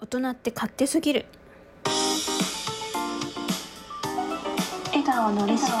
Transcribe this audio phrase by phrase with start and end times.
[0.00, 1.26] 大人って勝手すぎる。
[4.92, 5.72] 笑顔のレシピ。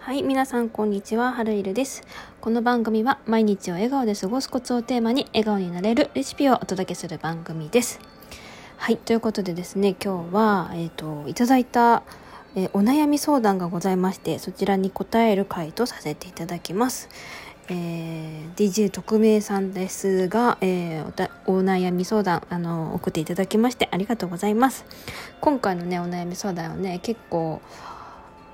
[0.00, 1.34] はい皆さんこんにちは。
[1.34, 2.04] はるいるです。
[2.40, 8.00] この番組は毎日を笑顔で過ごすコツをテーマに笑顔になれるレシピをお届けする番組です。
[8.78, 12.02] はいということでですね今日はえっ、ー、といただいた
[12.56, 17.08] えー、お悩み相談がございましてそちらに答える回とさせていただきます
[17.68, 24.84] えー、DJ 特命さんですが、えー、お悩み相談あの送っていただきましてありがとうございます。
[25.40, 27.60] 今回のねお悩み相談はね結構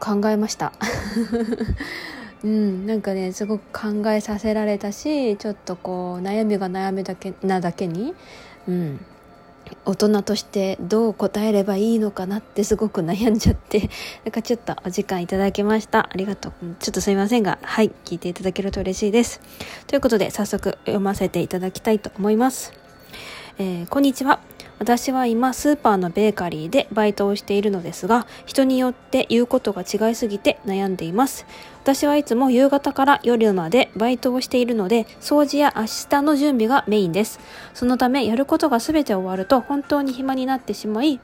[0.00, 0.72] 考えました。
[2.44, 8.14] うんなんかねすごく考えさせられたしちょっとこう悩みが悩みだけなだけに
[8.68, 9.00] うん。
[9.84, 13.90] 大人としてどう答えればいいのかなってすごく悩んじゃって
[14.24, 16.08] なんかちょっとお時間いただきました。
[16.10, 16.52] ありがとう。
[16.78, 17.58] ちょっとすいませんが。
[17.62, 17.92] はい。
[18.04, 19.40] 聞いていただけると嬉しいです。
[19.86, 22.72] ということで早速読ませていただきたいと思います、
[23.58, 24.40] えー、こんにちは。
[24.78, 31.46] 私は今スーパーのベーカリーでバイトをしているのですが人によって言うことが違いすぎて悩んでいます。
[31.82, 37.38] 私はいつも夕方から夜までバイトをしているので掃除や明日の準備がメインです。
[37.74, 41.20] そのためやることが全て終わると本当に暇になってしまい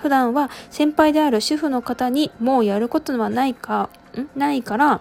[0.00, 4.38] 普段は先輩である主婦の方にもうやることはないかん？
[4.38, 5.00] ないから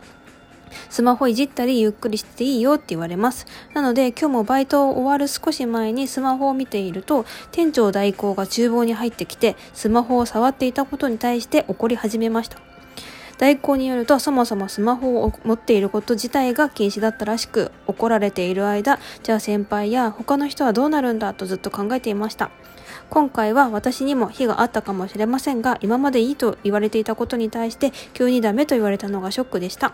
[0.89, 3.45] スマホいじったりゆっくりしていいよって言われます。
[3.73, 12.57] なので今日もバイトを終わる少し前にスマホを見ていると店長代行が厨房に入ってきてスマホを触っていたことに対して怒り始めました。
[13.41, 22.51] 代行によるとそもそもスマホを持っていること自体が禁止だったらしく怒られている間じゃあ先輩や他の人はどうなるんだとずっと考えていました
[23.11, 29.93] 今回は私にも非があったかもしれませんが、今までいいと言われていたことに対して急にダメと言われたのがショックでした。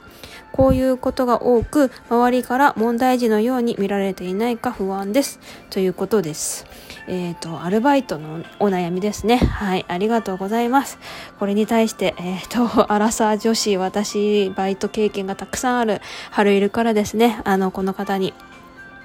[0.51, 5.39] こういうことが多く、周りから問題児のように見られていないか不安です。
[5.71, 6.67] ということです。
[7.07, 9.37] えっ、ー、と、アルバイトのお悩みですね。
[9.37, 10.99] はい、ありがとうございます。
[11.39, 18.35] これに対して、えっ、ー、と、アラサー女子、私、バイト経験がたくさんある、春いるからですね、あの、この方に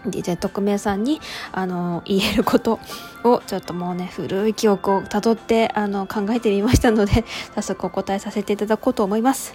[0.06, 1.20] DJ 特命さんに
[1.52, 2.80] あの言えること
[3.24, 7.24] をちょっともうね古い記憶をたどってあの考えてみましたので
[7.54, 9.54] 早速お答えさせていただこうと思います。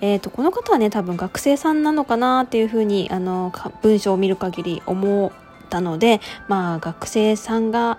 [0.00, 3.52] えーと、この方はね多分学生さんなのかなっていうふうにあの
[3.82, 5.30] 文章を見る限り思っ
[5.70, 7.98] たのでまあ学生さんが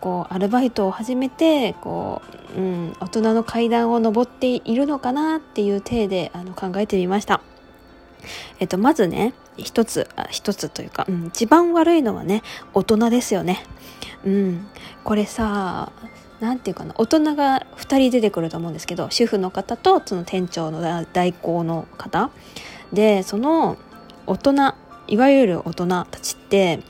[0.00, 2.22] こうアルバイトを始めてこ
[2.56, 7.40] う、うん、大人の階段を上っているのかなっていう体であの考えてみました。
[8.60, 12.42] えっと、まずね、一つ、一つというか、うん、一番悪いのはね、
[12.74, 13.64] 大人ですよね。
[14.24, 14.66] うん。
[15.04, 15.92] これさ、
[16.40, 20.80] なんていうかな、大人が2人出てくると思うんですけど、主婦の方とその店長の
[21.12, 22.30] 代行の方。
[22.92, 23.76] で、その
[24.26, 24.74] 大人、
[25.08, 26.80] いわゆる大人たちって、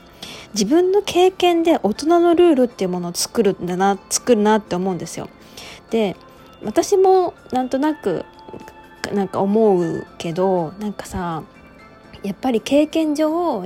[0.53, 5.29] 自分の経験で大人のルールっていうものを作るんだな、作るなって思うんですよ。
[5.89, 6.15] で、
[6.63, 8.25] 私もなんとなく
[9.13, 11.43] なんか思うけどなんかさ
[12.23, 13.63] やっぱり経験上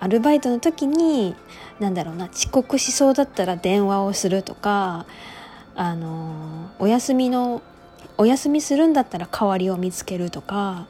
[0.00, 1.34] アルバイトの時に
[1.80, 5.06] 何だろうな遅刻しそうだったら電話をするとか
[5.74, 7.62] あのお休みの
[8.16, 10.86] お休みするんだったら代わりを見つけるとか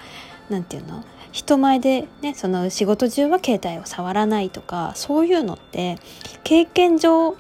[0.51, 5.99] 何て言うの人前でねその仕事中は携帯を触らないとかそういうのって
[6.45, 7.37] 経験上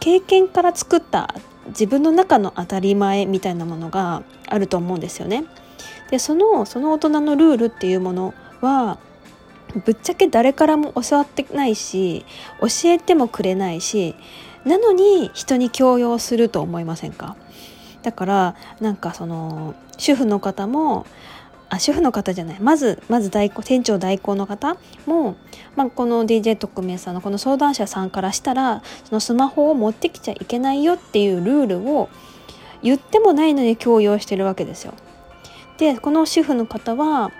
[0.00, 1.34] 経験から作った
[1.68, 5.44] 自分の中の当たり前みたいなものがあると思うんですよね。
[6.10, 8.98] でそのその大人のルールっていうものは
[9.84, 12.24] ぶっちゃけ誰からも教わってないし
[12.60, 14.14] 教えてもくれないし
[14.64, 17.36] なのに人に強要すると思いませんか？
[18.02, 21.06] だからなんかその主婦の方も
[21.68, 25.36] あ主婦の方じゃないまずまず代行店長代行の方も、
[25.74, 32.08] まあ、この DJ 特命さんのこの相談者さんからしたらそのスマホを持ってきちゃいけないよっていうルールを
[32.82, 34.94] 言ってもないのに強要してるわけですよ。
[35.78, 37.32] でこの主婦の方は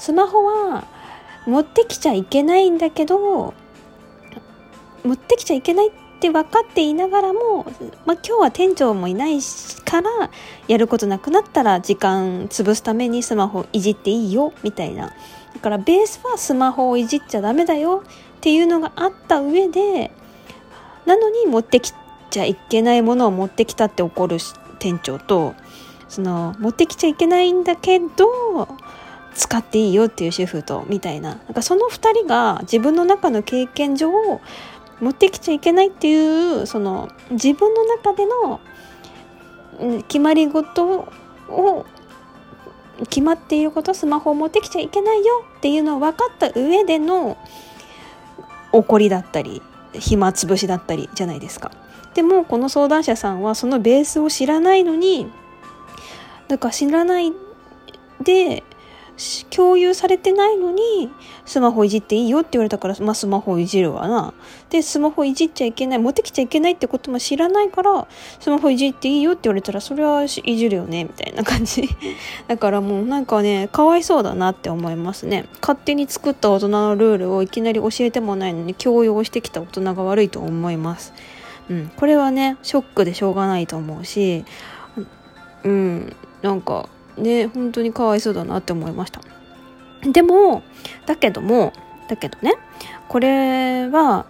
[0.00, 0.84] スマホは
[1.46, 3.52] 持ってきちゃいけないんだけど
[5.04, 7.64] 持ってきちゃいけないって分かっていながらも、
[8.06, 9.40] まあ、今日は店長もいない
[9.84, 10.10] から
[10.68, 15.12] やることなくなったら時間潰すためにスマホいじっていいよみたいな。
[15.54, 20.10] だからベースはスマホをいじっちゃダメだよっていうのがあった上で
[21.04, 21.92] なのに持ってき
[22.30, 24.38] ちゃいけないものを持ってきたって怒る
[24.78, 25.54] 店長と
[26.08, 28.68] その持ってきちゃいけないんだけど
[29.40, 34.42] 使っていいよっていう主婦とみたいななんかその2人が自分の中の経験上を
[35.00, 38.60] 持ってきちゃいけないっていうその自分の中での
[40.08, 41.06] 決まり事
[41.48, 41.86] を
[43.08, 47.38] 決まっていることスマホを持ってきちゃいけないよっていうのを分かった上での
[48.72, 49.62] 怒りだったり
[49.94, 51.72] 暇つぶしだったりじゃないですか。
[52.12, 55.30] でもこの相談者さんはそのベースを知らないのに
[56.48, 57.32] だか知らない
[58.22, 58.64] で
[59.50, 61.10] 共有されてないのに
[61.44, 64.32] スマホいじっていいよって言われたから、まあ、スマホいじるわな。
[64.70, 68.06] でスマホいじっちゃいけない持ってきちゃいけないってことも知らないから
[68.38, 71.88] スマホいじっていいよって言われたらそれはいじるよねみたいな感じ。
[72.48, 75.46] だからもうなんかねかわいそうだなって思いますね。
[75.60, 81.12] 勝手に作った大人のルールをいきなり教えてもないのに強要してきた大人が悪いと思います。
[81.68, 84.44] うん、これはねショックでしょうがないと思うし
[85.64, 86.16] うん。
[86.42, 86.88] なんか
[87.20, 89.20] ね本当にかわいそうだなって思いました。
[90.02, 90.62] でも
[91.06, 91.72] だけども
[92.08, 92.54] だけどね
[93.08, 94.26] これは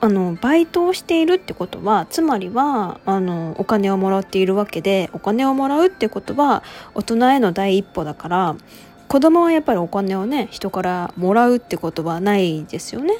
[0.00, 6.62] あのバイトをしているってことはつまりはあのお金をもらっているわけでお金をもらうってことは
[6.94, 8.56] 大人への第一歩だから
[9.08, 13.14] 子供はやっぱりお金をね人からもらうってことはないですよね。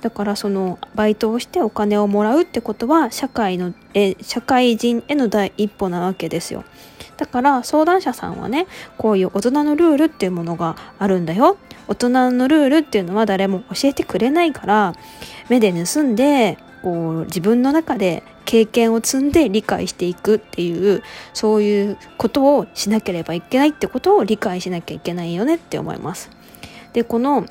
[0.00, 6.64] だからそのバイトをしてお金をもらうってことは社会のえ社会人への第一歩なわけですよ。
[7.18, 8.66] だから相談者さんはね
[8.96, 14.94] こういう大人のルールっていうものがあるんだよ大人のルールっていうのは誰も教えてくれないから
[15.48, 21.02] 目で盗んでこう自分の中で経験を積んで理解していくっていう
[21.34, 26.30] そういうことをしなければいけないってことを理解しなきゃいけないよねって思います。
[26.92, 27.44] でこの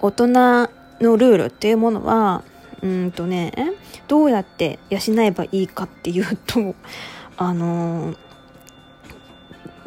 [0.00, 0.68] 大人の
[1.00, 2.42] ルールっていうものは
[2.82, 3.52] うんとね
[4.08, 6.74] どうやって養えばいいかっていうと
[7.36, 8.14] あの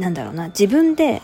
[0.01, 1.21] なんだろうな自分で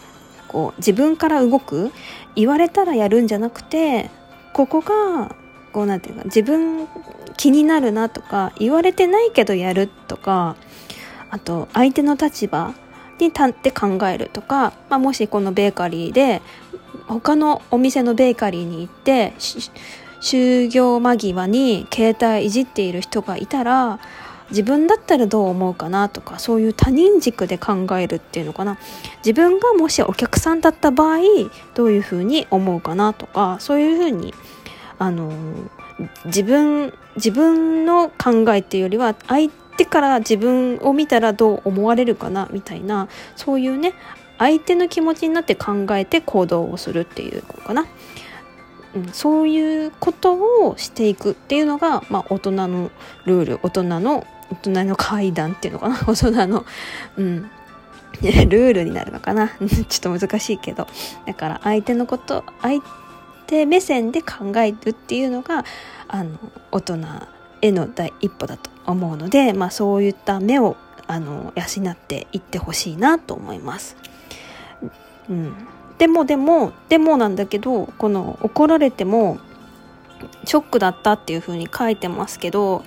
[0.48, 1.92] こう自分から動く
[2.36, 4.10] 言われたらやるんじゃなくて
[4.54, 5.36] ここが
[5.74, 6.88] こうなんていうか自分
[7.36, 10.56] 気になるなとか言われてないけどやるとか
[11.30, 12.74] あと相手の立場
[13.20, 16.42] に立って考えるとか、まあ、もしこのベーカリーで
[17.08, 19.34] 他のお店のベーカリーに行って
[20.22, 24.00] 就業間際に携帯いじっている人がいたら
[24.50, 28.78] 自分だったらどう思うかなとかそういう他人軸で考えるっていうのかな。
[29.18, 31.20] 自分がもしお客さんだった場合
[31.74, 34.34] どういうふうに思うかなとかそういうふうに
[35.00, 35.32] あの
[36.26, 43.94] 自分自分の考えっていうよりは相手から自分を見たらどう思われるかなみたいなそういうね
[44.38, 47.88] 相手の気持ちになって考えて行動をするっていうのかな、
[48.96, 52.92] うん、そういうことをしていくっていうのが、まあ、大人の
[53.26, 55.96] ルール大人の大人の階段っていうのかな？
[56.08, 56.66] 大人の、
[57.18, 57.50] うん、
[58.22, 59.50] ルールになるのかな？
[59.90, 60.88] ちょっと難しいけど。
[61.26, 62.82] だから相手のこと相
[63.46, 65.66] 手目線で考えるっていうのが
[66.08, 66.38] あの
[66.72, 66.98] 大人
[67.62, 70.78] への第一歩だと思うので、まあ、そういった目を
[71.08, 73.96] あの養っていってほしいなと思います。
[75.30, 75.54] うん、
[75.98, 79.40] でもでもでもなんだけどこの怒られても
[80.46, 82.84] ショックだったっていう風に書いてますけど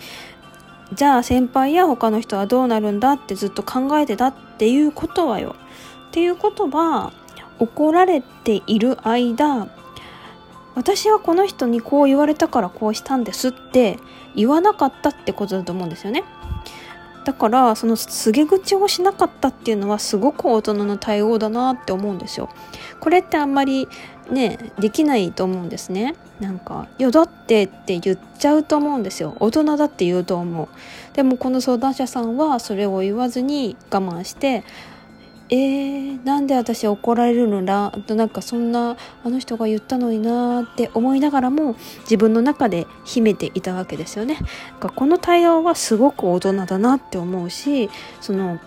[0.93, 5.55] じゃあ先輩や他の人はどうなるんだってずっと考えてたっていうことはよ
[6.09, 7.13] っていうことは
[7.59, 9.69] 怒られている間
[10.75, 13.99] 私はこの人にこう言われたからこうしたんですって
[14.35, 16.25] 言わなかったってことだと思うんですよね。
[17.25, 22.49] だからその告げ口をしなかったっていうのはすごく大人の対応だなって思うんですよ。
[22.99, 23.89] これってあんまり
[24.31, 26.15] ねできないと思うんですね。
[26.41, 29.37] なんか「よだって」って言っちゃうと思うんですよ。
[29.41, 30.69] 大人だって言うと思う。
[31.15, 34.65] でもこの相談者さんはそれを言わずに我慢して
[35.52, 37.64] えー、なんで私怒られるの？
[37.64, 44.38] だとなんかそんなあの人が言ったのになって思いながらも自分の中で秘めていたわけですよね。
[44.78, 47.90] この対応はすごく大人だなって思うし
[48.21, 48.61] その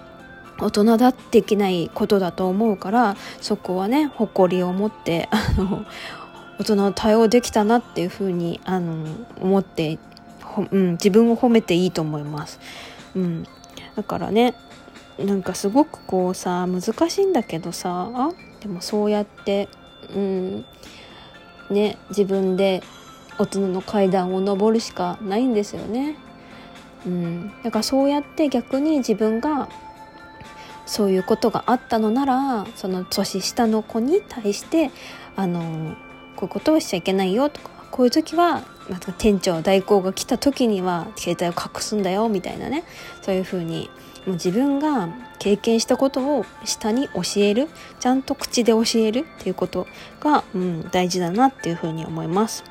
[0.60, 5.86] 大人だってできないことだと思うからそこはね誇りを持ってあの
[6.60, 9.06] 大人の対応できたなっていうふうにあの
[9.42, 9.98] 思って、
[10.72, 12.60] うん、自分を褒めていいと思います。
[13.16, 13.48] うん、
[13.96, 14.54] だからね
[15.18, 19.70] なんかすごくこうさ難しいんだけどさでもそうやって
[20.16, 20.66] うん
[21.70, 22.82] ね自分で
[23.38, 26.16] 大人の階段を上るしかないんですよね。
[27.06, 29.68] うん、だからそうやって逆に自分が
[30.86, 34.92] そういうことがあったのならその年下の子に対して
[35.36, 35.96] あの
[36.36, 38.64] こういうことをしちゃいけないよとかこういう時は、
[39.20, 42.84] 店長代行が来た時には携帯を隠すんだよみたいなね
[43.22, 43.90] そういうふうに
[44.26, 47.68] もう自分が経験したことを下に教える
[48.00, 49.88] ちゃんと口で教えるっていうこと
[50.22, 52.64] が、うん、大事だなっていうふうに思います。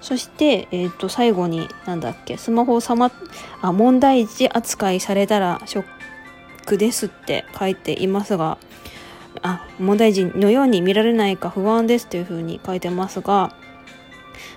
[0.00, 3.12] そして、えー、と最後に何だっけスマホをさま
[3.60, 5.84] あ問題児扱いされたらショッ
[6.66, 8.58] クですって書いていますが
[9.42, 13.54] あ問題児のように見られないか不安ですというふうに書いてますが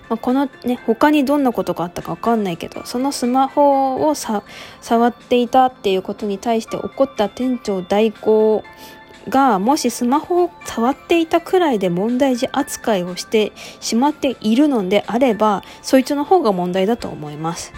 [0.10, 4.44] まあ、このね他にどんなことがあったか分かんないけどそのスマホをさ
[4.82, 8.64] 触っていたっていうことに対して怒った店長代行
[9.30, 17.74] がもしスマホを触っていたくらいで問題児扱いをしてしまっているのであればそいつの方が問題だと思います。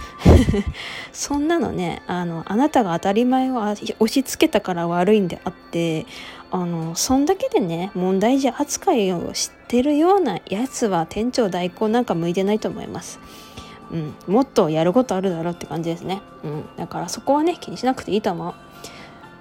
[1.13, 3.75] そんなのねあのあなたが当たり前を押
[4.07, 6.05] し付けたから悪いんであって
[6.49, 13.19] あのそんだけでね問題児扱いをしてるようなやつは店長代行なんか向いてないと思います。
[13.91, 16.21] うん、もっとやることあるだろうって感じですね。
[16.43, 18.53] うん、だからそこはね気にしなくていいと思う。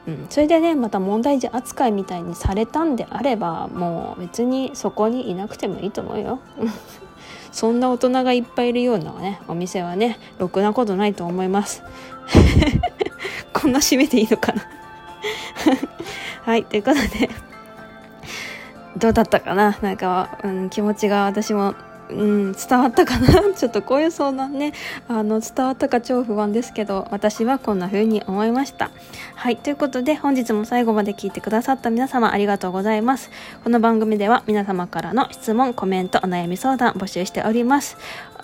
[0.09, 6.41] うん、それでねまた問題児扱いみたいにされたんであればもう別にそこにいなくてもいいと思うよ。
[7.51, 11.83] そんな大人がいっぱいいるようなねお店はねろくなことないと思います。
[13.53, 14.63] こんな締めていいのかな
[16.47, 17.29] はいということで
[18.97, 19.77] どうだったかな？
[19.83, 21.75] なんか、うん、気持ちが私も
[22.09, 23.43] うん、伝わったかな？
[23.53, 24.73] ちょっとこういう相談ね、
[25.09, 28.93] あの、伝わったか超不安ですけど、私はこんな風に思いました。
[29.35, 33.29] はい、ということで本日も最後まで聞いてくださった皆様ありがとうございます。
[33.65, 37.97] この番組では皆様からの質問、コメント、お悩み相談募集しております。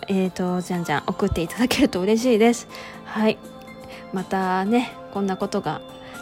[0.09, 2.66] えっ、ー、と、じゃんじゃん送っていただけると嬉しいです。
[3.04, 3.38] はい。
[4.12, 5.80] またね、こんなことが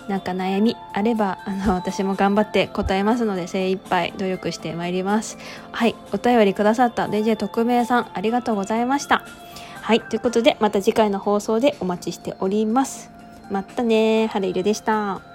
[0.09, 5.39] なんか悩みあればあの私も頑張って答えますので精一杯努力してまいります。
[5.73, 9.23] はいお便りくださった DJ 特命さんありがとうございました。
[9.83, 13.11] はいということでまた次回の放送でお待ちしております。
[13.51, 15.30] またねはるいるでした。